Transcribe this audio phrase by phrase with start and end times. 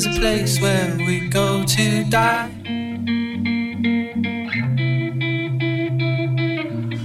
[0.00, 2.50] is a place where we go to die.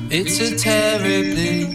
[0.09, 1.65] It's a terribly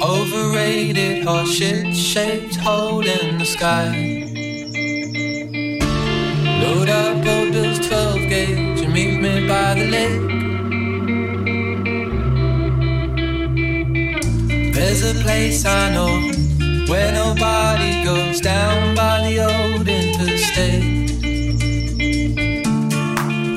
[0.00, 3.88] overrated horseshit shaped hole in the sky.
[6.62, 10.26] Load up old Bill's 12 gauge and meet me by the lake.
[14.74, 16.14] There's a place I know
[16.86, 19.77] where nobody goes down by the old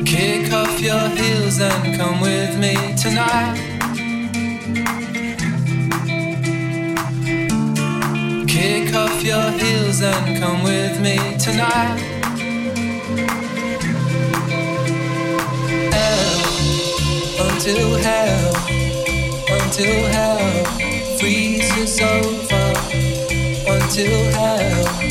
[0.06, 3.58] Kick off your heels and come with me tonight.
[8.48, 11.98] Kick off your heels and come with me tonight.
[17.40, 18.54] Until hell,
[19.60, 20.66] until hell
[21.18, 22.76] freezes over,
[23.68, 25.11] until hell